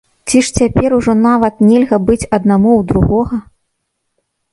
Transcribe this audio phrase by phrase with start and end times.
[0.31, 3.39] Ці ж цяпер ужо нават нельга быць аднаму ў другога?